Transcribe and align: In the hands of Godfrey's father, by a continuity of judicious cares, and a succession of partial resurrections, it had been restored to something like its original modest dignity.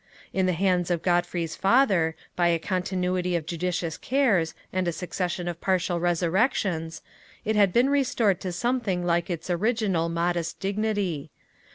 In 0.33 0.47
the 0.47 0.53
hands 0.53 0.89
of 0.89 1.03
Godfrey's 1.03 1.55
father, 1.55 2.15
by 2.35 2.47
a 2.47 2.57
continuity 2.57 3.35
of 3.35 3.45
judicious 3.45 3.99
cares, 3.99 4.55
and 4.73 4.87
a 4.87 4.91
succession 4.91 5.47
of 5.47 5.61
partial 5.61 5.99
resurrections, 5.99 7.03
it 7.45 7.55
had 7.55 7.71
been 7.71 7.87
restored 7.87 8.41
to 8.41 8.51
something 8.51 9.05
like 9.05 9.29
its 9.29 9.47
original 9.51 10.09
modest 10.09 10.59
dignity. 10.59 11.29